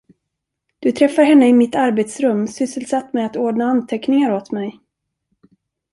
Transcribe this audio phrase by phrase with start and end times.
[0.79, 4.79] Du träffar henne i mitt arbetsrum, sysselsatt med att ordna anteckningar åt mig.